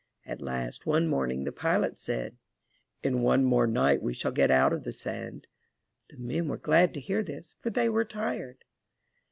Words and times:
At 0.25 0.41
last 0.41 0.87
one 0.87 1.05
morning 1.07 1.43
the 1.43 1.51
pilot 1.51 1.95
said: 1.95 2.35
''In 3.03 3.19
one 3.19 3.43
more 3.43 3.67
night 3.67 4.01
we 4.01 4.15
shall 4.15 4.31
get 4.31 4.49
out 4.49 4.73
of 4.73 4.83
the 4.83 4.91
sand.*' 4.91 5.45
The 6.09 6.17
men 6.17 6.47
were 6.47 6.57
glad 6.57 6.95
to 6.95 6.99
hear 6.99 7.21
this, 7.21 7.53
for 7.61 7.69
they 7.69 7.87
were 7.87 8.03
tired. 8.03 8.65